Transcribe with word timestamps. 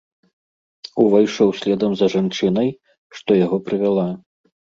Увайшоў 1.03 1.49
следам 1.59 1.91
за 2.01 2.07
жанчынай, 2.15 2.69
што 3.17 3.29
яго 3.45 3.57
прывяла. 3.67 4.09